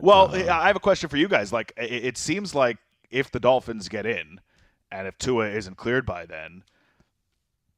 Well, 0.00 0.34
I 0.34 0.66
have 0.66 0.76
a 0.76 0.80
question 0.80 1.08
for 1.08 1.16
you 1.16 1.28
guys. 1.28 1.52
Like, 1.52 1.72
it, 1.76 2.04
it 2.04 2.18
seems 2.18 2.54
like 2.54 2.78
if 3.10 3.30
the 3.30 3.40
Dolphins 3.40 3.88
get 3.88 4.06
in, 4.06 4.40
and 4.90 5.06
if 5.06 5.16
Tua 5.18 5.48
isn't 5.50 5.76
cleared 5.76 6.04
by 6.04 6.26
then, 6.26 6.62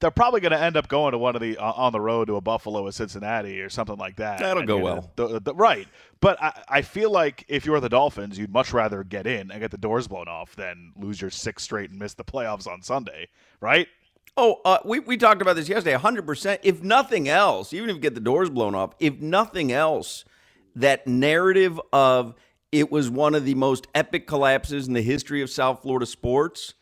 they're 0.00 0.10
probably 0.10 0.40
going 0.40 0.52
to 0.52 0.60
end 0.60 0.76
up 0.76 0.88
going 0.88 1.12
to 1.12 1.18
one 1.18 1.34
of 1.34 1.40
the 1.40 1.56
uh, 1.56 1.72
on 1.72 1.92
the 1.92 2.00
road 2.00 2.26
to 2.26 2.36
a 2.36 2.40
Buffalo, 2.40 2.82
or 2.86 2.92
Cincinnati, 2.92 3.60
or 3.60 3.68
something 3.70 3.96
like 3.96 4.16
that. 4.16 4.38
That'll 4.40 4.58
And 4.58 4.66
go 4.68 4.78
well. 4.78 5.10
gonna- 5.16 5.34
the- 5.34 5.40
the- 5.40 5.54
right, 5.54 5.86
but 6.20 6.42
I, 6.42 6.62
I 6.68 6.82
feel 6.82 7.10
like 7.10 7.44
if 7.48 7.64
you're 7.64 7.80
the 7.80 7.88
Dolphins, 7.88 8.38
you'd 8.38 8.52
much 8.52 8.72
rather 8.72 9.02
get 9.04 9.26
in 9.26 9.50
and 9.50 9.60
get 9.60 9.70
the 9.70 9.78
doors 9.78 10.08
blown 10.08 10.28
off 10.28 10.56
than 10.56 10.92
lose 10.96 11.20
your 11.20 11.30
sixth 11.30 11.64
straight 11.64 11.90
and 11.90 11.98
miss 11.98 12.14
the 12.14 12.24
playoffs 12.24 12.66
on 12.66 12.82
Sunday, 12.82 13.28
right? 13.60 13.86
Oh, 14.36 14.60
uh, 14.64 14.78
we, 14.84 14.98
we 14.98 15.16
talked 15.16 15.40
about 15.40 15.54
this 15.54 15.68
yesterday. 15.68 15.96
100%. 15.96 16.58
If 16.64 16.82
nothing 16.82 17.28
else, 17.28 17.72
even 17.72 17.88
if 17.88 17.94
you 17.96 18.02
get 18.02 18.14
the 18.16 18.20
doors 18.20 18.50
blown 18.50 18.74
off, 18.74 18.92
if 18.98 19.20
nothing 19.20 19.70
else, 19.70 20.24
that 20.76 21.06
narrative 21.06 21.80
of 21.92 22.34
it 22.72 22.90
was 22.90 23.08
one 23.08 23.34
of 23.34 23.44
the 23.44 23.54
most 23.54 23.86
epic 23.94 24.26
collapses 24.26 24.88
in 24.88 24.94
the 24.94 25.02
history 25.02 25.42
of 25.42 25.50
South 25.50 25.82
Florida 25.82 26.06
sports, 26.06 26.74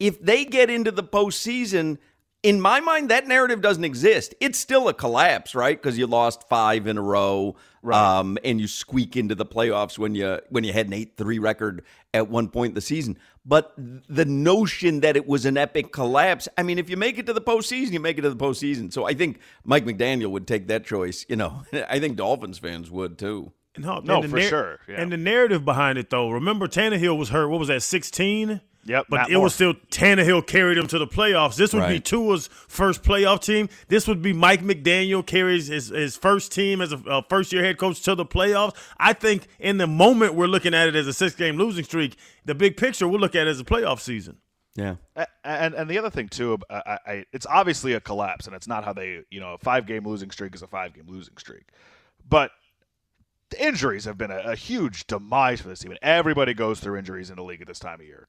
if 0.00 0.20
they 0.20 0.44
get 0.44 0.70
into 0.70 0.90
the 0.90 1.02
postseason, 1.02 1.98
in 2.42 2.60
my 2.60 2.80
mind, 2.80 3.10
that 3.10 3.26
narrative 3.26 3.60
doesn't 3.60 3.84
exist. 3.84 4.34
It's 4.40 4.58
still 4.58 4.88
a 4.88 4.94
collapse, 4.94 5.54
right? 5.54 5.80
Because 5.80 5.96
you 5.96 6.06
lost 6.06 6.46
five 6.48 6.86
in 6.86 6.98
a 6.98 7.02
row, 7.02 7.56
um, 7.90 8.38
and 8.44 8.60
you 8.60 8.68
squeak 8.68 9.16
into 9.16 9.34
the 9.34 9.46
playoffs 9.46 9.98
when 9.98 10.14
you 10.14 10.40
when 10.50 10.62
you 10.62 10.72
had 10.72 10.86
an 10.86 10.92
eight 10.92 11.16
three 11.16 11.38
record 11.38 11.82
at 12.12 12.28
one 12.28 12.48
point 12.48 12.72
in 12.72 12.74
the 12.74 12.80
season. 12.82 13.18
But 13.46 13.74
the 13.76 14.24
notion 14.24 15.00
that 15.00 15.16
it 15.16 15.26
was 15.26 15.44
an 15.44 15.58
epic 15.58 15.92
collapse, 15.92 16.48
I 16.56 16.62
mean, 16.62 16.78
if 16.78 16.88
you 16.88 16.96
make 16.96 17.18
it 17.18 17.26
to 17.26 17.34
the 17.34 17.42
postseason, 17.42 17.92
you 17.92 18.00
make 18.00 18.16
it 18.16 18.22
to 18.22 18.30
the 18.30 18.36
postseason. 18.36 18.90
So 18.90 19.04
I 19.04 19.12
think 19.12 19.38
Mike 19.64 19.84
McDaniel 19.84 20.30
would 20.30 20.46
take 20.46 20.68
that 20.68 20.86
choice. 20.86 21.26
You 21.28 21.36
know, 21.36 21.62
I 21.88 22.00
think 22.00 22.16
Dolphins 22.16 22.58
fans 22.58 22.90
would 22.90 23.18
too. 23.18 23.52
No, 23.76 24.00
No, 24.00 24.22
and 24.22 24.24
the 24.24 24.28
for 24.28 24.40
sure, 24.40 24.78
yeah. 24.88 25.00
And 25.00 25.10
the 25.10 25.16
narrative 25.16 25.64
behind 25.64 25.98
it, 25.98 26.08
though, 26.08 26.30
remember 26.30 26.68
Tannehill 26.68 27.18
was 27.18 27.30
hurt. 27.30 27.48
What 27.48 27.58
was 27.58 27.68
that, 27.68 27.82
16? 27.82 28.60
Yep, 28.86 29.06
But 29.08 29.16
Matt 29.16 29.30
it 29.30 29.34
Moore. 29.34 29.44
was 29.44 29.54
still 29.54 29.74
Tannehill 29.90 30.46
carried 30.46 30.76
him 30.76 30.86
to 30.88 30.98
the 30.98 31.06
playoffs. 31.06 31.56
This 31.56 31.72
would 31.72 31.80
be 31.86 31.94
Right. 31.94 32.04
Tua's 32.04 32.48
first 32.68 33.02
playoff 33.02 33.40
team. 33.42 33.68
This 33.88 34.06
would 34.06 34.20
be 34.20 34.32
Mike 34.32 34.62
McDaniel 34.62 35.24
carries 35.24 35.68
his, 35.68 35.88
his 35.88 36.16
first 36.16 36.52
team 36.52 36.80
as 36.80 36.92
a 36.92 36.98
uh, 37.08 37.22
first 37.28 37.52
year 37.52 37.64
head 37.64 37.78
coach 37.78 38.02
to 38.02 38.14
the 38.14 38.26
playoffs. 38.26 38.74
I 38.98 39.12
think 39.14 39.46
in 39.58 39.78
the 39.78 39.86
moment 39.86 40.34
we're 40.34 40.46
looking 40.46 40.74
at 40.74 40.88
it 40.88 40.94
as 40.96 41.06
a 41.06 41.12
six 41.14 41.34
game 41.34 41.56
losing 41.56 41.84
streak. 41.84 42.16
The 42.44 42.54
big 42.54 42.76
picture 42.76 43.08
we'll 43.08 43.20
look 43.20 43.34
at 43.34 43.46
it 43.46 43.50
as 43.50 43.60
a 43.60 43.64
playoff 43.64 44.00
season. 44.00 44.36
Yeah. 44.76 44.96
And 45.44 45.72
and 45.74 45.88
the 45.88 45.98
other 45.98 46.10
thing 46.10 46.28
too, 46.28 46.58
I, 46.68 46.74
I, 46.74 46.98
I- 47.12 47.24
it's 47.32 47.46
obviously 47.46 47.92
a 47.94 48.00
collapse, 48.00 48.46
and 48.46 48.54
it's 48.56 48.66
not 48.66 48.84
how 48.84 48.92
they, 48.92 49.20
you 49.30 49.40
know, 49.40 49.54
a 49.54 49.58
five 49.58 49.86
game 49.86 50.04
losing 50.06 50.30
streak 50.30 50.54
is 50.54 50.62
a 50.62 50.66
five 50.66 50.92
game 50.94 51.04
losing 51.06 51.36
streak, 51.38 51.68
but 52.28 52.50
the 53.50 53.64
injuries 53.64 54.04
have 54.06 54.18
been 54.18 54.30
a, 54.32 54.38
a 54.38 54.56
huge 54.56 55.06
demise 55.06 55.60
for 55.60 55.68
this 55.68 55.78
team, 55.78 55.92
and 55.92 56.00
everybody 56.02 56.54
goes 56.54 56.80
through 56.80 56.96
injuries 56.98 57.30
in 57.30 57.36
the 57.36 57.42
league 57.44 57.60
at 57.60 57.68
this 57.68 57.78
time 57.78 58.00
of 58.00 58.06
year. 58.06 58.26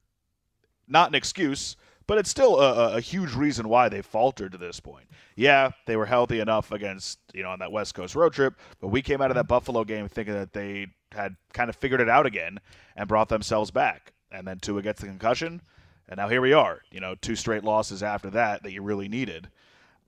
Not 0.88 1.08
an 1.08 1.14
excuse, 1.14 1.76
but 2.06 2.18
it's 2.18 2.30
still 2.30 2.60
a, 2.60 2.96
a- 2.96 3.00
huge 3.00 3.34
reason 3.34 3.68
why 3.68 3.88
they 3.88 4.02
faltered 4.02 4.52
to 4.52 4.58
this 4.58 4.80
point. 4.80 5.06
Yeah, 5.34 5.70
they 5.86 5.96
were 5.96 6.06
healthy 6.06 6.40
enough 6.40 6.70
against 6.72 7.18
you 7.34 7.42
know 7.42 7.50
on 7.50 7.58
that 7.58 7.72
West 7.72 7.94
Coast 7.94 8.14
road 8.14 8.32
trip, 8.32 8.54
but 8.80 8.88
we 8.88 9.02
came 9.02 9.20
out 9.20 9.30
of 9.30 9.34
that 9.36 9.48
Buffalo 9.48 9.84
game 9.84 10.08
thinking 10.08 10.34
that 10.34 10.52
they 10.52 10.86
had 11.12 11.36
kind 11.52 11.68
of 11.68 11.76
figured 11.76 12.00
it 12.00 12.08
out 12.08 12.26
again 12.26 12.58
and 12.96 13.08
brought 13.08 13.28
themselves 13.28 13.70
back, 13.70 14.12
and 14.30 14.46
then 14.46 14.58
Tua 14.58 14.82
gets 14.82 15.00
the 15.00 15.06
concussion. 15.08 15.60
And 16.08 16.18
now 16.18 16.28
here 16.28 16.40
we 16.40 16.52
are, 16.52 16.82
you 16.92 17.00
know, 17.00 17.16
two 17.20 17.34
straight 17.34 17.64
losses 17.64 18.02
after 18.02 18.30
that 18.30 18.62
that 18.62 18.70
you 18.72 18.80
really 18.82 19.08
needed. 19.08 19.48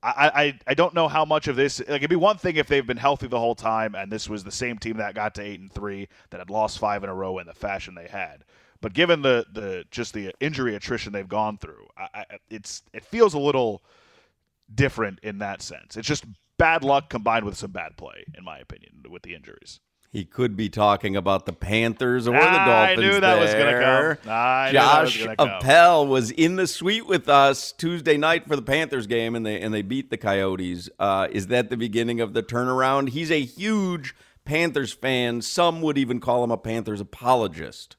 I, 0.01 0.31
I, 0.33 0.59
I 0.69 0.75
don't 0.75 0.95
know 0.95 1.09
how 1.09 1.25
much 1.25 1.49
of 1.49 1.57
this 1.57 1.81
like 1.81 1.91
it'd 2.03 2.09
be 2.11 2.15
one 2.15 2.39
thing 2.39 2.55
if 2.55 2.69
they've 2.69 2.87
been 2.87 2.97
healthy 2.97 3.27
the 3.27 3.41
whole 3.41 3.57
time 3.57 3.97
and 3.97 4.13
this 4.13 4.29
was 4.29 4.45
the 4.45 4.53
same 4.53 4.79
team 4.79 4.99
that 4.99 5.17
got 5.17 5.35
to 5.35 5.43
eight 5.43 5.59
and 5.59 5.73
three 5.73 6.07
that 6.31 6.39
had 6.39 6.51
lost 6.51 6.79
five 6.79 7.03
in 7.03 7.11
a 7.11 7.15
row 7.15 7.39
in 7.39 7.49
the 7.49 7.53
fashion 7.53 7.97
they 7.97 8.07
had. 8.07 8.45
But 8.81 8.93
given 8.93 9.23
the, 9.23 9.45
the 9.53 9.85
just 9.91 10.13
the 10.13 10.33
injury 10.41 10.75
attrition 10.77 11.13
they've 11.13 11.29
gone 11.29 11.59
through, 11.59 11.87
I, 11.97 12.09
I, 12.15 12.25
it's 12.49 12.83
it 12.93 13.05
feels 13.05 13.35
a 13.35 13.39
little 13.39 13.83
different 14.73 15.19
in 15.23 15.39
that 15.39 15.63
sense. 15.63 15.97
It's 15.97 16.07
just 16.07 16.25
bad 16.59 16.85
luck 16.85 17.11
combined 17.11 17.45
with 17.45 17.57
some 17.57 17.73
bad 17.73 17.97
play, 17.97 18.25
in 18.37 18.45
my 18.45 18.59
opinion, 18.59 19.05
with 19.11 19.23
the 19.23 19.35
injuries. 19.35 19.81
He 20.11 20.25
could 20.25 20.57
be 20.57 20.71
talking 20.71 21.17
about 21.17 21.45
the 21.45 21.53
Panthers 21.53 22.27
or 22.27 22.33
the 22.33 22.41
I 22.41 22.65
Dolphins. 22.95 23.01
knew 23.01 23.21
that 23.21 23.39
was 23.39 23.51
gonna 23.53 23.65
there. 23.65 24.17
come. 24.17 24.33
I 24.33 24.67
knew 24.69 24.79
that 24.79 25.03
was 25.03 25.13
Josh 25.13 25.25
gonna 25.25 25.37
come. 25.37 25.49
Josh 25.49 25.63
Appel 25.63 26.07
was 26.07 26.31
in 26.31 26.57
the 26.57 26.67
suite 26.67 27.07
with 27.07 27.29
us 27.29 27.73
Tuesday 27.73 28.17
night 28.17 28.49
for 28.49 28.57
the 28.57 28.63
Panthers 28.63 29.07
game, 29.07 29.35
and 29.35 29.45
they 29.45 29.61
and 29.61 29.75
they 29.75 29.83
beat 29.83 30.09
the 30.09 30.17
Coyotes. 30.17 30.89
Uh, 30.99 31.29
is 31.31 31.49
that 31.49 31.69
the 31.69 31.77
beginning 31.77 32.21
of 32.23 32.33
the 32.33 32.43
turnaround? 32.43 33.11
He's 33.11 33.31
a 33.31 33.41
huge 33.43 34.15
Panthers 34.47 34.95
fan. 34.95 35.43
Some 35.43 35.83
would 35.83 35.99
even 35.99 36.21
call 36.21 36.43
him 36.43 36.51
a 36.51 36.57
Panthers 36.57 37.03
apologist. 37.03 37.97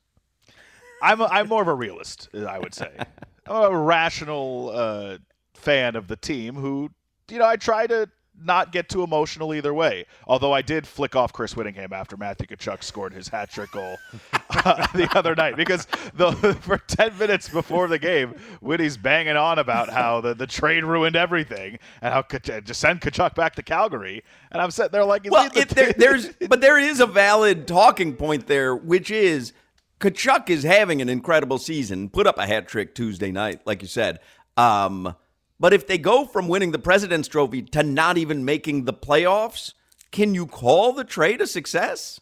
I'm 1.02 1.22
a, 1.22 1.26
I'm 1.26 1.48
more 1.48 1.62
of 1.62 1.68
a 1.68 1.74
realist, 1.74 2.30
I 2.36 2.60
would 2.60 2.74
say. 2.74 2.92
I'm 3.48 3.74
a 3.74 3.78
rational 3.78 4.72
uh, 4.74 5.18
fan 5.54 5.96
of 5.96 6.08
the 6.08 6.16
team 6.16 6.56
who, 6.56 6.92
you 7.30 7.40
know, 7.40 7.46
I 7.46 7.56
try 7.56 7.88
to 7.88 8.10
not 8.44 8.72
get 8.72 8.90
too 8.90 9.04
emotional 9.04 9.54
either 9.54 9.74
way. 9.74 10.06
Although 10.28 10.54
I 10.54 10.62
did 10.62 10.88
flick 10.88 11.16
off 11.16 11.34
Chris 11.34 11.56
Whittingham 11.56 11.94
after 11.94 12.18
Matthew 12.18 12.48
Tkachuk 12.48 12.84
scored 12.84 13.14
his 13.14 13.28
hat 13.28 13.50
trick 13.50 13.72
goal 13.72 13.98
uh, 14.50 14.88
the 14.94 15.09
other 15.18 15.36
night 15.36 15.56
because 15.56 15.88
the 16.14 16.32
for 16.62 16.78
10 16.78 17.18
minutes 17.18 17.50
before 17.50 17.88
the 17.88 18.00
game, 18.00 18.36
Whitty's 18.62 18.98
banging 18.98 19.36
on 19.36 19.59
about 19.59 19.90
how 19.90 20.22
the, 20.22 20.34
the 20.34 20.48
trade 20.48 20.84
ruined 20.84 21.16
everything 21.16 21.80
and 22.02 22.14
how 22.14 22.22
Kach- 22.22 22.64
just 22.64 22.80
send 22.80 23.02
Tkachuk 23.02 23.36
back 23.36 23.56
to 23.56 23.64
Calgary. 23.64 24.24
And 24.52 24.62
I'm 24.62 24.72
sitting 24.72 24.92
there 24.92 25.06
like, 25.06 25.28
Well, 25.30 25.50
the 25.50 25.62
it, 25.62 25.70
there, 25.70 25.94
there's 25.94 26.30
but 26.48 26.62
there 26.62 26.78
is 26.78 27.00
a 27.00 27.06
valid 27.08 27.68
talking 27.68 28.16
point 28.16 28.48
there, 28.48 28.76
which 28.76 29.12
is 29.12 29.54
Tkachuk 30.00 30.50
is 30.50 30.64
having 30.64 31.02
an 31.02 31.10
incredible 31.10 31.58
season. 31.58 32.10
Put 32.10 32.26
up 32.28 32.38
a 32.38 32.46
hat 32.48 32.68
trick 32.68 32.96
Tuesday 32.96 33.32
night, 33.32 33.62
like 33.66 33.82
you 33.82 33.88
said. 33.88 34.20
Um, 34.56 35.16
but 35.60 35.74
if 35.74 35.88
they 35.88 35.98
go 35.98 36.26
from 36.26 36.48
winning 36.48 36.72
the 36.72 36.80
President's 36.80 37.28
Trophy 37.28 37.62
to 37.64 37.84
not 37.84 38.18
even 38.18 38.46
making 38.46 38.86
the 38.86 38.94
playoffs, 38.94 39.74
can 40.12 40.34
you 40.34 40.46
call 40.48 40.94
the 40.94 41.04
trade 41.04 41.42
a 41.42 41.48
success? 41.48 42.20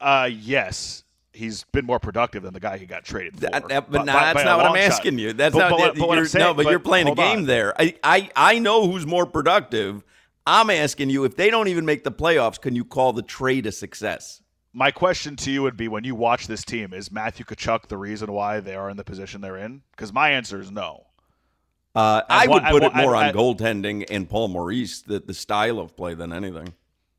Uh, 0.00 0.28
yes. 0.30 1.04
He's 1.32 1.64
been 1.72 1.84
more 1.84 1.98
productive 1.98 2.42
than 2.42 2.54
the 2.54 2.60
guy 2.60 2.78
he 2.78 2.86
got 2.86 3.04
traded 3.04 3.34
for. 3.34 3.40
That- 3.40 3.52
that- 3.68 3.90
By- 3.90 3.98
but 3.98 4.06
by- 4.06 4.12
that's 4.12 4.34
by 4.34 4.44
not 4.44 4.56
what 4.58 4.66
I'm 4.66 4.72
long 4.72 4.80
shot. 4.82 4.90
asking 4.92 5.18
you. 5.18 5.32
That's 5.32 5.54
But- 5.54 5.58
not. 5.58 5.70
but 5.70 5.78
what- 5.78 5.94
but 5.98 6.08
what 6.08 6.12
I'm 6.14 6.18
you're- 6.18 6.28
saying- 6.28 6.44
no, 6.44 6.54
but, 6.54 6.66
you're 6.66 6.78
playing 6.78 7.08
a 7.08 7.14
game 7.14 7.38
on. 7.40 7.44
there. 7.46 7.74
I, 7.80 7.94
I 8.02 8.30
I 8.36 8.58
know 8.58 8.90
who's 8.90 9.06
more 9.06 9.26
productive. 9.26 10.02
I'm 10.46 10.70
asking 10.70 11.10
you 11.10 11.24
if 11.24 11.36
they 11.36 11.50
don't 11.50 11.68
even 11.68 11.84
make 11.84 12.04
the 12.04 12.12
playoffs, 12.12 12.60
can 12.60 12.74
you 12.76 12.84
call 12.84 13.12
the 13.12 13.22
trade 13.22 13.66
a 13.66 13.72
success? 13.72 14.40
My 14.78 14.90
question 14.90 15.36
to 15.36 15.50
you 15.50 15.62
would 15.62 15.78
be: 15.78 15.88
When 15.88 16.04
you 16.04 16.14
watch 16.14 16.46
this 16.48 16.62
team, 16.62 16.92
is 16.92 17.10
Matthew 17.10 17.46
Tkachuk 17.46 17.86
the 17.88 17.96
reason 17.96 18.30
why 18.30 18.60
they 18.60 18.74
are 18.74 18.90
in 18.90 18.98
the 18.98 19.04
position 19.04 19.40
they're 19.40 19.56
in? 19.56 19.80
Because 19.92 20.12
my 20.12 20.30
answer 20.32 20.60
is 20.60 20.70
no. 20.70 21.06
Uh, 21.94 22.20
I 22.28 22.46
what- 22.46 22.62
would 22.62 22.70
put 22.70 22.82
and 22.82 22.92
it 22.92 22.96
more 23.02 23.14
what- 23.14 23.28
on 23.28 23.34
goaltending 23.34 24.04
and 24.10 24.28
Paul 24.28 24.48
Maurice, 24.48 25.00
the, 25.00 25.18
the 25.18 25.32
style 25.32 25.78
of 25.78 25.96
play 25.96 26.12
than 26.12 26.30
anything. 26.30 26.74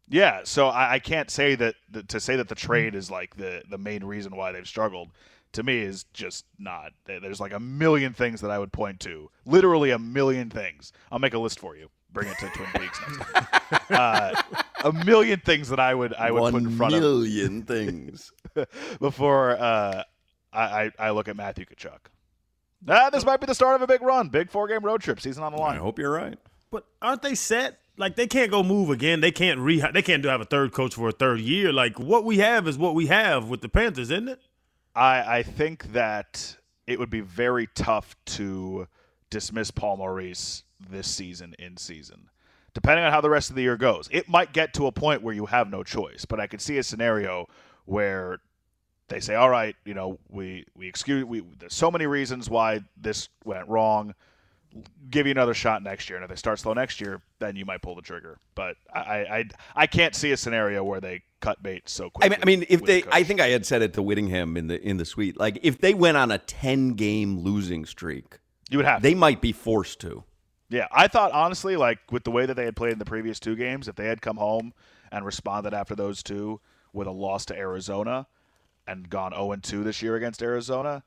Yeah, 0.08 0.42
so 0.44 0.68
I, 0.68 0.94
I 0.94 1.00
can't 1.00 1.32
say 1.32 1.56
that, 1.56 1.74
that 1.90 2.08
to 2.10 2.20
say 2.20 2.36
that 2.36 2.48
the 2.48 2.56
trade 2.56 2.94
is 2.94 3.10
like 3.10 3.36
the 3.36 3.64
the 3.68 3.80
main 3.80 4.04
reason 4.04 4.36
why 4.36 4.52
they've 4.52 4.68
struggled. 4.68 5.10
To 5.54 5.64
me, 5.64 5.80
is 5.80 6.04
just 6.14 6.46
not. 6.60 6.92
There's 7.06 7.40
like 7.40 7.54
a 7.54 7.60
million 7.60 8.14
things 8.14 8.40
that 8.42 8.52
I 8.52 8.60
would 8.60 8.72
point 8.72 9.00
to. 9.00 9.32
Literally 9.46 9.90
a 9.90 9.98
million 9.98 10.52
things. 10.52 10.92
I'll 11.12 11.18
make 11.18 11.34
a 11.34 11.40
list 11.40 11.60
for 11.60 11.76
you. 11.76 11.90
Bring 12.14 12.28
it 12.28 12.38
to 12.38 12.50
Twin 12.50 12.70
Peaks 12.76 13.00
next 13.02 13.32
time. 13.34 13.48
Uh, 13.90 14.34
a 14.88 15.06
million 15.06 15.40
things 15.40 15.70
that 15.70 15.80
I 15.80 15.94
would 15.94 16.14
I 16.14 16.32
would 16.32 16.42
One 16.42 16.54
put 16.54 16.64
in 16.64 16.78
front 16.78 16.94
of 16.96 17.02
million 17.02 17.64
things. 17.64 18.32
before 19.00 19.52
uh, 19.52 20.04
I, 20.54 20.62
I 20.62 20.92
I 21.00 21.10
look 21.12 21.28
at 21.28 21.36
Matthew 21.36 21.66
Tkachuk. 21.66 22.00
Ah, 22.88 23.10
this 23.10 23.26
might 23.26 23.40
be 23.40 23.46
the 23.46 23.56
start 23.56 23.76
of 23.76 23.82
a 23.82 23.88
big 23.88 24.02
run, 24.02 24.30
big 24.30 24.50
four 24.50 24.68
game 24.68 24.84
road 24.84 25.02
trip, 25.02 25.20
season 25.20 25.44
on 25.44 25.52
the 25.52 25.58
line. 25.58 25.76
I 25.76 25.80
hope 25.80 26.00
you're 26.00 26.12
right. 26.12 26.38
But 26.72 26.86
aren't 27.02 27.22
they 27.22 27.36
set? 27.36 27.80
Like 27.98 28.16
they 28.16 28.28
can't 28.28 28.52
go 28.52 28.62
move 28.62 28.90
again. 28.90 29.22
They 29.22 29.32
can't 29.32 29.60
re. 29.60 29.84
They 29.94 30.02
can't 30.02 30.22
do 30.22 30.30
have 30.30 30.42
a 30.42 30.46
third 30.46 30.72
coach 30.72 30.94
for 30.94 31.10
a 31.10 31.12
third 31.12 31.40
year. 31.40 31.74
Like 31.74 32.00
what 32.00 32.24
we 32.24 32.38
have 32.38 32.68
is 32.68 32.78
what 32.78 32.94
we 32.94 33.08
have 33.08 33.50
with 33.50 33.62
the 33.62 33.70
Panthers, 33.70 34.12
isn't 34.12 34.30
it? 34.30 34.40
I 34.96 35.40
I 35.40 35.44
think 35.44 35.94
that 35.94 36.58
it 36.86 37.00
would 37.00 37.10
be 37.10 37.22
very 37.22 37.68
tough 37.74 38.16
to 38.26 38.88
dismiss 39.30 39.72
Paul 39.72 39.98
Maurice 39.98 40.64
this 40.90 41.08
season 41.08 41.56
in 41.58 41.78
season. 41.78 42.30
Depending 42.78 43.04
on 43.04 43.12
how 43.12 43.20
the 43.20 43.30
rest 43.30 43.50
of 43.50 43.56
the 43.56 43.64
year 43.64 43.76
goes. 43.76 44.08
It 44.12 44.30
might 44.30 44.54
get 44.54 44.76
to 44.76 44.86
a 44.86 44.92
point 44.92 45.24
where 45.24 45.34
you 45.34 45.48
have 45.48 45.68
no 45.68 45.82
choice, 45.82 46.26
but 46.26 46.40
I 46.40 46.46
could 46.46 46.62
see 46.62 46.78
a 46.78 46.84
scenario 46.84 47.48
where 47.86 48.38
they 49.08 49.20
say, 49.20 49.34
"All 49.34 49.50
right, 49.50 49.76
you 49.84 49.96
know, 49.96 50.20
we 50.30 50.64
we 50.76 50.88
excuse 50.88 51.26
we 51.26 51.42
there's 51.58 51.74
so 51.74 51.90
many 51.90 52.06
reasons 52.06 52.52
why 52.52 52.82
this 52.96 53.30
went 53.44 53.68
wrong. 53.68 54.14
Give 55.10 55.26
you 55.26 55.32
another 55.32 55.56
shot 55.56 55.82
next 55.82 56.08
year, 56.08 56.18
and 56.18 56.24
if 56.24 56.30
they 56.30 56.36
start 56.36 56.60
slow 56.60 56.74
next 56.74 57.02
year, 57.02 57.20
then 57.40 57.56
you 57.56 57.66
might 57.66 57.82
pull 57.82 57.96
the 57.96 58.04
trigger." 58.04 58.38
But 58.54 58.76
I 58.94 59.00
I 59.00 59.44
I 59.76 59.88
can't 59.88 60.14
see 60.14 60.32
a 60.32 60.38
scenario 60.38 60.84
where 60.84 61.02
they 61.02 61.24
cut 61.40 61.64
bait 61.64 61.90
so 61.90 62.12
quickly. 62.12 62.38
I 62.38 62.38
mean, 62.38 62.44
I 62.44 62.46
mean, 62.46 62.68
if 62.70 62.84
they, 62.86 63.02
the 63.02 63.16
I 63.16 63.24
think 63.24 63.42
I 63.42 63.48
had 63.48 63.66
said 63.66 63.82
it 63.82 63.94
to 63.96 64.04
Whittingham 64.04 64.56
in 64.56 64.68
the 64.68 64.80
in 64.80 64.98
the 64.98 65.06
suite. 65.06 65.36
Like, 65.36 65.58
if 65.64 65.80
they 65.80 65.96
went 65.96 66.16
on 66.18 66.30
a 66.30 66.38
ten 66.38 66.90
game 66.90 67.40
losing 67.40 67.88
streak, 67.88 68.38
you 68.70 68.78
would 68.78 68.86
have 68.86 69.02
they 69.02 69.16
might 69.16 69.42
be 69.42 69.52
forced 69.52 70.00
to. 70.02 70.26
Yeah, 70.70 70.88
I 70.92 71.08
thought 71.08 71.32
honestly, 71.32 71.78
like 71.78 72.00
with 72.12 72.24
the 72.24 72.32
way 72.32 72.46
that 72.46 72.56
they 72.56 72.66
had 72.66 72.76
played 72.76 72.94
in 72.94 73.00
the 73.00 73.06
previous 73.06 73.40
two 73.40 73.56
games, 73.56 73.88
if 73.88 73.96
they 73.96 74.08
had 74.08 74.22
come 74.22 74.38
home 74.38 74.74
and 75.12 75.26
responded 75.26 75.74
after 75.74 75.96
those 75.96 76.22
two 76.22 76.60
with 76.94 77.08
a 77.08 77.12
loss 77.12 77.46
to 77.46 77.58
Arizona 77.58 78.28
and 78.86 79.10
gone 79.10 79.32
0 79.32 79.56
2 79.56 79.84
this 79.84 80.02
year 80.02 80.16
against 80.16 80.42
Arizona, 80.42 81.04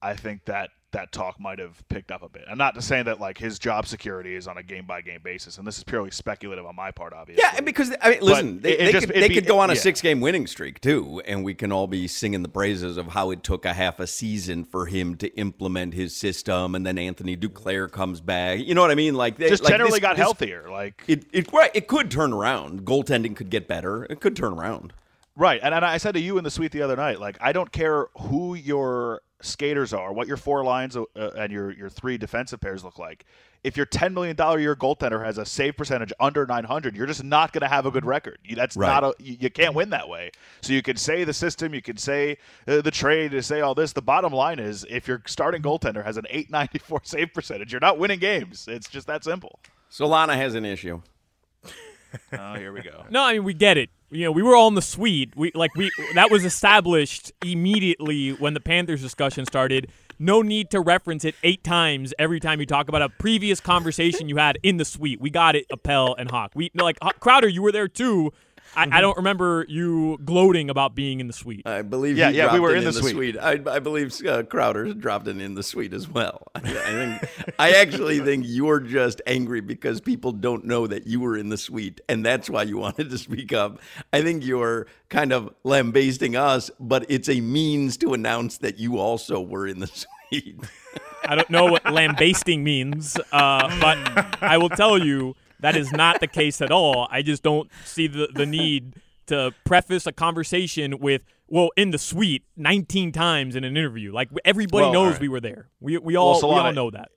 I 0.00 0.14
think 0.14 0.44
that 0.44 0.70
that 0.92 1.12
talk 1.12 1.38
might 1.38 1.58
have 1.58 1.82
picked 1.88 2.10
up 2.10 2.22
a 2.22 2.28
bit. 2.28 2.42
I'm 2.50 2.58
not 2.58 2.74
to 2.74 2.82
say 2.82 3.02
that 3.02 3.20
like 3.20 3.38
his 3.38 3.58
job 3.58 3.86
security 3.86 4.34
is 4.34 4.48
on 4.48 4.56
a 4.58 4.62
game 4.62 4.86
by 4.86 5.00
game 5.02 5.20
basis, 5.22 5.56
and 5.58 5.66
this 5.66 5.78
is 5.78 5.84
purely 5.84 6.10
speculative 6.10 6.66
on 6.66 6.74
my 6.74 6.90
part, 6.90 7.12
obviously. 7.12 7.44
Yeah, 7.44 7.60
because 7.60 7.94
I 8.02 8.10
mean, 8.10 8.18
listen, 8.22 8.60
they, 8.60 8.72
it- 8.72 8.80
it 8.80 8.84
they 8.86 8.92
just- 8.92 9.06
could, 9.06 9.16
they 9.16 9.28
be- 9.28 9.34
could 9.34 9.46
go 9.46 9.58
on 9.60 9.70
a 9.70 9.74
yeah. 9.74 9.80
six 9.80 10.00
game 10.00 10.20
winning 10.20 10.46
streak 10.46 10.80
too, 10.80 11.22
and 11.26 11.44
we 11.44 11.54
can 11.54 11.70
all 11.70 11.86
be 11.86 12.08
singing 12.08 12.42
the 12.42 12.48
praises 12.48 12.96
of 12.96 13.08
how 13.08 13.30
it 13.30 13.42
took 13.44 13.64
a 13.64 13.72
half 13.72 14.00
a 14.00 14.06
season 14.06 14.64
for 14.64 14.86
him 14.86 15.14
to 15.16 15.28
implement 15.36 15.94
his 15.94 16.16
system, 16.16 16.74
and 16.74 16.84
then 16.84 16.98
Anthony 16.98 17.36
Duclair 17.36 17.90
comes 17.90 18.20
back. 18.20 18.58
You 18.60 18.74
know 18.74 18.80
what 18.80 18.90
I 18.90 18.96
mean? 18.96 19.14
Like, 19.14 19.36
they, 19.38 19.48
just 19.48 19.62
like 19.62 19.70
generally 19.70 19.92
this- 19.92 20.00
got 20.00 20.16
this- 20.16 20.24
healthier. 20.24 20.68
Like 20.70 21.02
It 21.06 21.24
it 21.32 21.52
right, 21.52 21.70
it 21.74 21.86
could 21.86 22.10
turn 22.10 22.32
around. 22.32 22.84
Goaltending 22.84 23.36
could 23.36 23.50
get 23.50 23.68
better. 23.68 24.04
It 24.04 24.20
could 24.20 24.34
turn 24.34 24.52
around. 24.52 24.92
Right, 25.36 25.60
and, 25.62 25.74
and 25.74 25.84
I 25.84 25.96
said 25.98 26.12
to 26.14 26.20
you 26.20 26.38
in 26.38 26.44
the 26.44 26.50
suite 26.50 26.72
the 26.72 26.82
other 26.82 26.96
night, 26.96 27.20
like 27.20 27.38
I 27.40 27.52
don't 27.52 27.70
care 27.72 28.08
who 28.18 28.54
your 28.54 29.22
skaters 29.42 29.94
are, 29.94 30.12
what 30.12 30.28
your 30.28 30.36
four 30.36 30.64
lines 30.64 30.96
uh, 30.96 31.04
and 31.16 31.50
your 31.52 31.70
your 31.70 31.88
three 31.88 32.18
defensive 32.18 32.60
pairs 32.60 32.84
look 32.84 32.98
like. 32.98 33.24
If 33.62 33.76
your 33.76 33.86
ten 33.86 34.12
million 34.12 34.36
dollar 34.36 34.58
year 34.58 34.74
goaltender 34.74 35.24
has 35.24 35.38
a 35.38 35.46
save 35.46 35.76
percentage 35.76 36.12
under 36.20 36.44
nine 36.46 36.64
hundred, 36.64 36.96
you're 36.96 37.06
just 37.06 37.22
not 37.24 37.52
going 37.52 37.60
to 37.62 37.68
have 37.68 37.86
a 37.86 37.90
good 37.90 38.04
record. 38.04 38.38
You, 38.44 38.56
that's 38.56 38.76
Right. 38.76 38.88
not 38.88 39.04
a 39.04 39.14
you, 39.22 39.36
you 39.40 39.50
can't 39.50 39.74
win 39.74 39.90
that 39.90 40.08
way. 40.08 40.30
So 40.62 40.72
you 40.72 40.82
can 40.82 40.96
say 40.96 41.24
the 41.24 41.32
system, 41.32 41.74
you 41.74 41.80
can 41.82 41.96
say 41.96 42.36
uh, 42.66 42.80
the 42.82 42.90
trade, 42.90 43.32
you 43.32 43.40
say 43.40 43.60
all 43.60 43.74
this. 43.74 43.92
The 43.92 44.02
bottom 44.02 44.32
line 44.32 44.58
is, 44.58 44.84
if 44.90 45.06
your 45.08 45.22
starting 45.26 45.62
goaltender 45.62 46.04
has 46.04 46.16
an 46.16 46.24
eight 46.28 46.50
ninety 46.50 46.78
four 46.78 47.00
save 47.04 47.32
percentage, 47.32 47.72
you're 47.72 47.80
not 47.80 47.98
winning 47.98 48.18
games. 48.18 48.66
It's 48.68 48.88
just 48.88 49.06
that 49.06 49.24
simple. 49.24 49.58
Solana 49.90 50.34
has 50.36 50.54
an 50.54 50.64
issue. 50.66 51.00
Oh, 52.32 52.54
here 52.54 52.72
we 52.72 52.82
go. 52.82 53.04
No, 53.10 53.22
I 53.22 53.34
mean 53.34 53.44
we 53.44 53.54
get 53.54 53.76
it. 53.76 53.90
You 54.10 54.24
know, 54.24 54.32
we 54.32 54.42
were 54.42 54.56
all 54.56 54.68
in 54.68 54.74
the 54.74 54.82
suite. 54.82 55.32
We 55.36 55.52
like 55.54 55.74
we 55.76 55.90
that 56.14 56.30
was 56.30 56.44
established 56.44 57.32
immediately 57.44 58.30
when 58.30 58.54
the 58.54 58.60
Panthers 58.60 59.02
discussion 59.02 59.46
started. 59.46 59.90
No 60.18 60.42
need 60.42 60.70
to 60.72 60.80
reference 60.80 61.24
it 61.24 61.34
eight 61.42 61.64
times 61.64 62.12
every 62.18 62.40
time 62.40 62.60
you 62.60 62.66
talk 62.66 62.88
about 62.88 63.02
a 63.02 63.08
previous 63.08 63.60
conversation 63.60 64.28
you 64.28 64.36
had 64.36 64.58
in 64.62 64.76
the 64.76 64.84
suite. 64.84 65.20
We 65.20 65.30
got 65.30 65.56
it, 65.56 65.66
Appel 65.70 66.14
and 66.16 66.30
Hawk. 66.30 66.52
We 66.54 66.70
like 66.74 66.98
Crowder, 67.20 67.48
you 67.48 67.62
were 67.62 67.72
there 67.72 67.88
too. 67.88 68.32
I, 68.76 68.98
I 68.98 69.00
don't 69.00 69.16
remember 69.16 69.66
you 69.68 70.18
gloating 70.24 70.70
about 70.70 70.94
being 70.94 71.20
in 71.20 71.26
the 71.26 71.32
suite. 71.32 71.66
I 71.66 71.82
believe. 71.82 72.16
Yeah, 72.16 72.30
he 72.30 72.36
yeah, 72.38 72.52
we 72.52 72.60
were 72.60 72.74
it 72.74 72.78
in 72.78 72.84
the 72.84 72.92
suite. 72.92 73.36
I, 73.36 73.60
I 73.66 73.78
believe 73.80 74.14
uh, 74.24 74.44
Crowder 74.44 74.94
dropped 74.94 75.26
in 75.28 75.40
in 75.40 75.54
the 75.54 75.62
suite 75.62 75.92
as 75.92 76.08
well. 76.08 76.42
I, 76.54 76.58
I 76.60 76.62
think. 76.62 77.54
I 77.58 77.72
actually 77.72 78.20
think 78.20 78.44
you're 78.46 78.80
just 78.80 79.20
angry 79.26 79.60
because 79.60 80.00
people 80.00 80.32
don't 80.32 80.64
know 80.64 80.86
that 80.86 81.06
you 81.06 81.20
were 81.20 81.36
in 81.36 81.48
the 81.48 81.58
suite, 81.58 82.00
and 82.08 82.24
that's 82.24 82.48
why 82.48 82.62
you 82.62 82.78
wanted 82.78 83.10
to 83.10 83.18
speak 83.18 83.52
up. 83.52 83.80
I 84.12 84.22
think 84.22 84.44
you're 84.44 84.86
kind 85.08 85.32
of 85.32 85.52
lambasting 85.64 86.36
us, 86.36 86.70
but 86.78 87.04
it's 87.08 87.28
a 87.28 87.40
means 87.40 87.96
to 87.98 88.14
announce 88.14 88.58
that 88.58 88.78
you 88.78 88.98
also 88.98 89.40
were 89.40 89.66
in 89.66 89.80
the 89.80 89.86
suite. 90.30 90.60
I 91.24 91.34
don't 91.34 91.50
know 91.50 91.66
what 91.66 91.84
lambasting 91.90 92.64
means, 92.64 93.16
uh, 93.32 93.80
but 93.80 93.98
I 94.42 94.56
will 94.56 94.70
tell 94.70 94.98
you 94.98 95.36
that 95.60 95.76
is 95.76 95.92
not 95.92 96.20
the 96.20 96.26
case 96.26 96.60
at 96.60 96.70
all. 96.70 97.08
I 97.10 97.22
just 97.22 97.42
don't 97.42 97.70
see 97.84 98.06
the, 98.06 98.28
the 98.34 98.46
need 98.46 98.94
to 99.26 99.52
preface 99.64 100.06
a 100.06 100.12
conversation 100.12 100.98
with, 100.98 101.22
well, 101.48 101.70
in 101.76 101.90
the 101.90 101.98
suite 101.98 102.42
19 102.56 103.12
times 103.12 103.54
in 103.56 103.64
an 103.64 103.76
interview. 103.76 104.12
Like 104.12 104.28
everybody 104.44 104.84
Well, 104.84 104.92
knows 104.92 105.04
all 105.06 105.10
right. 105.12 105.20
we 105.20 105.28
were 105.28 105.40
there. 105.40 105.68
We, 105.80 105.98
we 105.98 106.16
all 106.16 106.34
we 106.34 106.40
Solana- 106.42 106.64
all 106.64 106.72
know 106.72 106.90
that. 106.90 107.10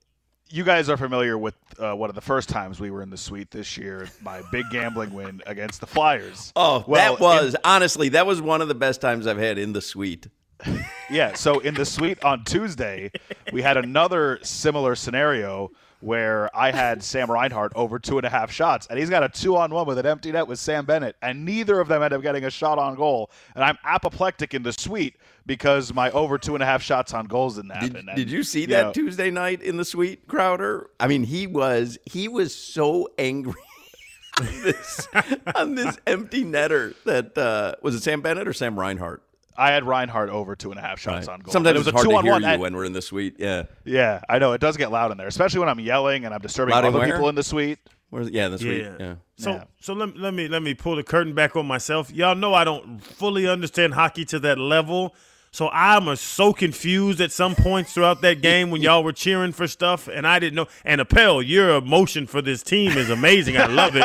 you 0.50 0.62
guys 0.62 0.88
are 0.88 0.96
familiar 0.96 1.36
with 1.36 1.54
uh, 1.78 1.94
one 1.96 2.08
of 2.10 2.14
the 2.14 2.20
first 2.20 2.48
times 2.48 2.78
we 2.78 2.90
were 2.90 3.02
in 3.02 3.10
the 3.10 3.16
suite 3.16 3.50
this 3.50 3.76
year, 3.76 4.08
my 4.22 4.42
big 4.52 4.66
gambling 4.70 5.12
win 5.12 5.42
against 5.46 5.80
the 5.80 5.86
Flyers. 5.86 6.52
Oh, 6.54 6.84
Well, 6.86 7.14
that 7.16 7.20
was 7.20 7.56
honestly 7.64 8.10
that 8.10 8.26
was 8.26 8.40
one 8.40 8.60
of 8.62 8.68
the 8.68 8.74
best 8.74 9.00
times 9.00 9.26
I've 9.26 9.38
had 9.38 9.58
in 9.58 9.72
the 9.72 9.80
suite. 9.82 10.28
Yeah, 11.10 11.34
so 11.34 11.58
in 11.58 11.74
the 11.74 11.84
suite 11.84 12.24
on 12.24 12.44
Tuesday, 12.44 13.10
we 13.52 13.60
had 13.60 13.76
another 13.76 14.38
similar 14.42 14.94
scenario 14.94 15.70
where 16.04 16.54
I 16.56 16.70
had 16.70 17.02
Sam 17.02 17.30
Reinhart 17.30 17.72
over 17.74 17.98
two 17.98 18.18
and 18.18 18.26
a 18.26 18.30
half 18.30 18.52
shots, 18.52 18.86
and 18.88 18.98
he's 18.98 19.10
got 19.10 19.22
a 19.22 19.28
two 19.28 19.56
on 19.56 19.72
one 19.72 19.86
with 19.86 19.98
an 19.98 20.06
empty 20.06 20.30
net 20.30 20.46
with 20.46 20.58
Sam 20.58 20.84
Bennett, 20.84 21.16
and 21.22 21.44
neither 21.44 21.80
of 21.80 21.88
them 21.88 22.02
end 22.02 22.12
up 22.12 22.22
getting 22.22 22.44
a 22.44 22.50
shot 22.50 22.78
on 22.78 22.94
goal. 22.94 23.30
And 23.54 23.64
I'm 23.64 23.78
apoplectic 23.84 24.54
in 24.54 24.62
the 24.62 24.72
suite 24.72 25.16
because 25.46 25.92
my 25.94 26.10
over 26.10 26.38
two 26.38 26.54
and 26.54 26.62
a 26.62 26.66
half 26.66 26.82
shots 26.82 27.14
on 27.14 27.26
goals 27.26 27.56
didn't 27.56 27.68
Did, 27.80 27.92
happen. 27.94 28.08
And, 28.08 28.16
did 28.16 28.30
you 28.30 28.42
see 28.42 28.62
you 28.62 28.66
that 28.68 28.86
know, 28.86 28.92
Tuesday 28.92 29.30
night 29.30 29.62
in 29.62 29.76
the 29.76 29.84
suite, 29.84 30.28
Crowder? 30.28 30.90
I 31.00 31.08
mean, 31.08 31.24
he 31.24 31.46
was 31.46 31.98
he 32.04 32.28
was 32.28 32.54
so 32.54 33.08
angry 33.18 33.54
on 34.40 34.46
this 34.62 35.08
on 35.54 35.74
this 35.74 35.98
empty 36.06 36.44
netter 36.44 36.94
that 37.04 37.36
uh, 37.38 37.74
was 37.82 37.94
it 37.94 38.02
Sam 38.02 38.20
Bennett 38.20 38.46
or 38.46 38.52
Sam 38.52 38.78
Reinhart? 38.78 39.22
I 39.56 39.70
had 39.70 39.84
Reinhart 39.84 40.30
over 40.30 40.56
two 40.56 40.70
and 40.70 40.78
a 40.78 40.82
half 40.82 40.98
shots 40.98 41.28
on 41.28 41.40
goal. 41.40 41.52
Sometimes 41.52 41.76
it 41.76 41.78
was 41.78 41.86
it's 41.88 41.92
a 41.94 41.96
hard 41.96 42.04
two 42.06 42.10
to 42.10 42.16
on 42.16 42.24
hear 42.24 42.32
one. 42.32 42.42
you 42.42 42.48
and- 42.48 42.60
when 42.60 42.74
we're 42.76 42.84
in 42.84 42.92
the 42.92 43.02
suite. 43.02 43.36
Yeah, 43.38 43.64
Yeah, 43.84 44.20
I 44.28 44.38
know 44.38 44.52
it 44.52 44.60
does 44.60 44.76
get 44.76 44.90
loud 44.90 45.12
in 45.12 45.18
there, 45.18 45.26
especially 45.28 45.60
when 45.60 45.68
I'm 45.68 45.80
yelling 45.80 46.24
and 46.24 46.34
I'm 46.34 46.40
disturbing 46.40 46.74
Loud 46.74 46.84
other 46.84 46.98
where? 46.98 47.12
people 47.12 47.28
in 47.28 47.34
the 47.34 47.42
suite. 47.42 47.78
Where's, 48.10 48.30
yeah, 48.30 48.48
the 48.48 48.58
suite. 48.58 48.82
Yeah. 48.82 48.96
Yeah. 49.00 49.14
So 49.36 49.50
Yeah. 49.50 49.64
so 49.80 49.92
let, 49.94 50.16
let 50.16 50.34
me 50.34 50.46
let 50.48 50.62
me 50.62 50.74
pull 50.74 50.94
the 50.96 51.02
curtain 51.02 51.34
back 51.34 51.56
on 51.56 51.66
myself. 51.66 52.12
Y'all 52.12 52.34
know 52.36 52.54
I 52.54 52.62
don't 52.64 52.98
fully 53.02 53.48
understand 53.48 53.94
hockey 53.94 54.24
to 54.26 54.38
that 54.40 54.58
level. 54.58 55.14
So 55.54 55.68
I'm 55.68 56.16
so 56.16 56.52
confused 56.52 57.20
at 57.20 57.30
some 57.30 57.54
points 57.54 57.92
throughout 57.92 58.22
that 58.22 58.42
game 58.42 58.72
when 58.72 58.82
y'all 58.82 59.04
were 59.04 59.12
cheering 59.12 59.52
for 59.52 59.68
stuff 59.68 60.08
and 60.08 60.26
I 60.26 60.40
didn't 60.40 60.56
know. 60.56 60.66
And 60.84 61.00
Appel, 61.00 61.40
your 61.42 61.76
emotion 61.76 62.26
for 62.26 62.42
this 62.42 62.60
team 62.64 62.90
is 62.98 63.08
amazing. 63.08 63.56
I 63.56 63.66
love 63.66 63.94
it. 63.94 64.02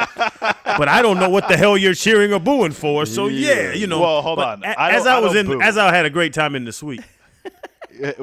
but 0.77 0.87
I 0.87 1.01
don't 1.01 1.17
know 1.19 1.27
what 1.31 1.47
the 1.47 1.57
hell 1.57 1.75
you're 1.75 1.95
cheering 1.95 2.31
or 2.33 2.39
booing 2.39 2.71
for. 2.71 3.07
So 3.07 3.25
yeah, 3.29 3.71
you 3.73 3.87
know. 3.87 3.99
Well, 3.99 4.21
hold 4.21 4.37
on. 4.37 4.63
a- 4.63 4.67
I 4.79 4.91
as 4.91 5.07
I 5.07 5.15
I 5.15 5.19
was 5.21 5.33
don't 5.33 5.51
in, 5.51 5.57
boo. 5.57 5.59
as 5.61 5.75
I 5.75 5.91
had 5.91 6.05
a 6.05 6.11
great 6.11 6.33
time 6.35 6.55
in 6.55 6.65
the 6.65 6.71
suite. 6.71 7.01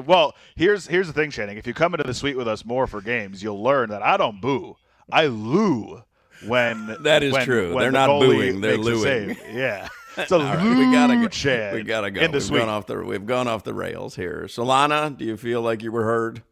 Well, 0.05 0.33
here's 0.55 0.87
here's 0.87 1.05
the 1.07 1.13
thing, 1.13 1.29
Channing. 1.29 1.57
If 1.57 1.67
you 1.67 1.73
come 1.73 1.93
into 1.93 2.03
the 2.05 2.13
suite 2.13 2.35
with 2.37 2.47
us 2.47 2.65
more 2.65 2.87
for 2.87 2.99
games, 3.01 3.43
you'll 3.43 3.61
learn 3.61 3.89
that 3.89 4.01
I 4.01 4.17
don't 4.17 4.41
boo. 4.41 4.75
I 5.11 5.27
loo 5.27 6.01
when 6.47 6.95
That 7.03 7.21
is 7.21 7.33
when- 7.33 7.45
true. 7.45 7.75
when 7.75 7.81
They're 7.83 7.91
the 7.91 8.07
not 8.07 8.19
booing, 8.19 8.61
they're 8.61 8.77
makes 8.77 8.85
looing. 8.87 9.37
Yeah, 9.51 9.87
it's 10.17 10.31
a 10.31 10.39
right, 10.39 10.77
we 10.77 10.91
gotta 10.91 11.15
go. 11.15 11.73
We 11.73 11.83
gotta 11.83 12.11
go. 12.11 12.21
we've 12.29 12.49
gone 12.49 12.69
off 12.69 12.85
the 12.85 12.97
we've 13.03 13.25
gone 13.25 13.47
off 13.47 13.63
the 13.63 13.73
rails 13.73 14.15
here. 14.15 14.43
Solana, 14.47 15.15
do 15.17 15.25
you 15.25 15.37
feel 15.37 15.61
like 15.61 15.83
you 15.83 15.91
were 15.91 16.03
heard? 16.03 16.43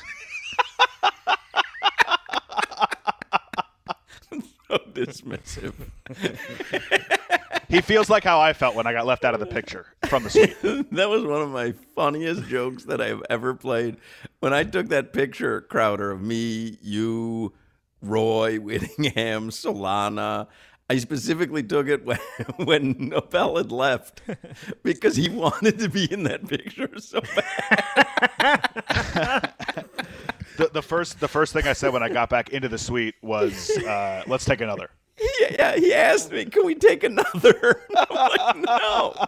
so 4.69 4.79
dismissive. 4.93 5.75
He 7.69 7.83
feels 7.83 8.09
like 8.09 8.25
how 8.25 8.41
I 8.41 8.55
felt 8.55 8.75
when 8.75 8.87
I 8.87 8.93
got 8.93 9.05
left 9.07 9.25
out 9.25 9.35
of 9.35 9.41
the 9.41 9.47
picture 9.47 9.87
from 10.09 10.25
the 10.25 10.31
suite. 10.31 10.57
that 10.63 11.09
was 11.09 11.25
one 11.25 11.43
of 11.43 11.51
my 11.51 11.75
funniest 11.95 12.45
jokes 12.45 12.85
that 12.85 13.01
I've 13.01 13.23
ever 13.29 13.53
played. 13.55 13.99
When 14.41 14.55
I 14.55 14.65
took 14.65 14.89
that 14.89 15.13
picture, 15.13 15.61
Crowder, 15.61 16.11
of 16.11 16.23
me, 16.23 16.79
you, 16.81 17.53
Roy, 18.01 18.57
Whittingham, 18.61 19.51
Solana, 19.51 20.47
I 20.91 20.97
specifically 20.99 21.63
took 21.63 21.87
it 21.89 22.05
when, 22.05 22.19
when 22.57 22.97
Nobel 23.11 23.57
had 23.57 23.71
left 23.71 24.23
because 24.83 25.17
he 25.17 25.29
wanted 25.29 25.79
to 25.81 25.89
be 25.89 26.11
in 26.11 26.23
that 26.25 26.47
picture 26.49 26.89
so 26.99 27.21
bad. 27.21 27.39
the, 30.57 30.71
the 30.73 30.83
first 30.83 31.21
the 31.21 31.29
first 31.29 31.53
thing 31.53 31.67
I 31.67 31.73
said 31.75 31.93
when 31.93 32.03
I 32.03 32.09
got 32.09 32.31
back 32.31 32.51
into 32.51 32.69
the 32.69 32.79
suite 32.79 33.15
was, 33.23 33.71
uh, 33.79 34.23
"Let's 34.27 34.45
take 34.45 34.61
another." 34.61 34.91
Yeah, 35.41 35.49
yeah, 35.51 35.77
he 35.77 35.93
asked 35.93 36.33
me, 36.33 36.45
"Can 36.47 36.65
we 36.65 36.75
take 36.75 37.05
another?" 37.05 37.83
I'm 37.97 38.17
like, 38.17 38.57
"No." 38.57 39.27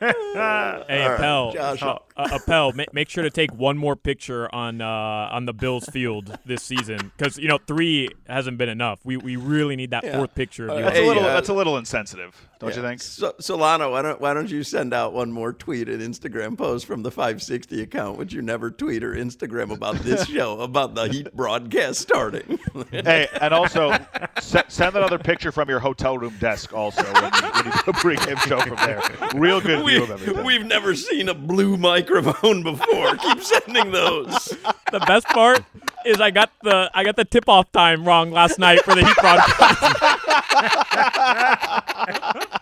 Hey, 0.00 1.02
Appel, 1.02 1.43
Josh. 1.54 1.82
uh, 1.82 1.98
uh, 2.16 2.28
Appel, 2.32 2.72
ma- 2.72 2.84
make 2.92 3.08
sure 3.08 3.22
to 3.24 3.30
take 3.30 3.52
one 3.54 3.76
more 3.78 3.96
picture 3.96 4.52
on 4.54 4.80
uh, 4.80 4.86
on 5.32 5.46
the 5.46 5.52
Bills 5.52 5.86
field 5.86 6.36
this 6.44 6.62
season 6.62 7.12
because 7.16 7.38
you 7.38 7.48
know 7.48 7.58
three 7.66 8.10
hasn't 8.28 8.58
been 8.58 8.68
enough. 8.68 9.00
We 9.04 9.16
we 9.16 9.36
really 9.36 9.76
need 9.76 9.90
that 9.90 10.04
Yeah. 10.04 10.16
fourth 10.18 10.34
picture. 10.34 10.66
Of 10.68 10.70
Uh, 10.70 10.76
you. 10.78 10.84
That's 10.84 10.98
a 10.98 11.02
little. 11.06 11.24
uh, 11.24 11.34
that's 11.34 11.48
a 11.48 11.54
little 11.54 11.76
insensitive, 11.78 12.48
don't 12.60 12.74
you 12.76 12.82
think? 12.82 13.00
So, 13.00 13.34
Solano, 13.40 13.90
why 13.92 14.02
don't 14.02 14.20
why 14.20 14.34
don't 14.34 14.50
you 14.50 14.62
send 14.62 14.92
out 14.94 15.12
one 15.12 15.32
more 15.32 15.52
tweet 15.52 15.88
and 15.88 16.00
Instagram 16.02 16.56
post 16.56 16.86
from 16.86 17.02
the 17.02 17.10
560 17.10 17.82
account, 17.82 18.18
which 18.18 18.32
you 18.32 18.42
never 18.42 18.70
tweet 18.70 19.02
or 19.04 19.14
Instagram 19.14 19.72
about 19.72 19.96
this 19.96 20.26
show 20.28 20.60
about 20.60 20.94
the 20.94 21.04
Heat 21.08 21.34
broadcast 21.34 22.00
starting. 22.00 22.58
hey, 22.90 23.28
and 23.40 23.52
also 23.54 23.96
se- 24.40 24.64
send 24.68 24.96
another 24.96 25.18
picture 25.18 25.52
from 25.52 25.68
your 25.68 25.80
hotel 25.80 26.18
room 26.18 26.34
desk. 26.40 26.72
Also, 26.72 27.02
when 27.02 27.24
you, 27.24 27.30
when 27.50 27.64
you 27.66 27.72
do 27.84 27.90
a 27.90 27.92
pregame 27.94 28.38
show 28.48 28.60
from 28.60 28.76
there, 28.76 29.02
real 29.40 29.60
good 29.60 29.84
view 29.86 30.02
of 30.02 30.10
everything. 30.10 30.44
We've 30.44 30.64
never 30.64 30.94
seen 30.94 31.28
a 31.28 31.34
blue 31.46 31.76
microphone 31.76 32.62
before. 32.62 33.16
Keep 33.16 33.42
sending 33.42 33.92
those. 33.92 34.48
the 34.90 35.00
best 35.06 35.26
part 35.26 35.64
is 36.04 36.20
I 36.20 36.30
got 36.30 36.50
the 36.62 36.90
I 36.94 37.04
got 37.04 37.16
the 37.16 37.24
tip 37.24 37.48
off 37.48 37.70
time 37.72 38.04
wrong 38.04 38.30
last 38.30 38.58
night 38.58 38.80
for 38.82 38.94
the 38.94 39.06
Heat 39.06 39.16
broadcast. 39.16 40.04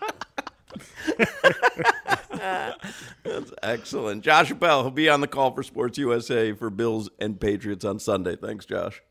That's 3.24 3.52
excellent. 3.62 4.24
Josh 4.24 4.50
Appel, 4.50 4.82
he'll 4.82 4.90
be 4.90 5.08
on 5.08 5.20
the 5.20 5.28
call 5.28 5.52
for 5.52 5.62
Sports 5.62 5.98
USA 5.98 6.52
for 6.52 6.70
Bills 6.70 7.08
and 7.18 7.40
Patriots 7.40 7.84
on 7.84 7.98
Sunday. 7.98 8.36
Thanks, 8.36 8.66
Josh. 8.66 9.02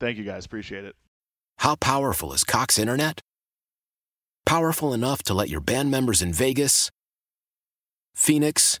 Thank 0.00 0.18
you 0.18 0.24
guys, 0.24 0.44
appreciate 0.44 0.84
it. 0.84 0.96
How 1.58 1.76
powerful 1.76 2.32
is 2.32 2.44
Cox 2.44 2.78
Internet? 2.78 3.20
Powerful 4.44 4.92
enough 4.92 5.22
to 5.24 5.34
let 5.34 5.48
your 5.48 5.60
band 5.60 5.90
members 5.90 6.20
in 6.20 6.32
Vegas, 6.32 6.90
Phoenix, 8.14 8.80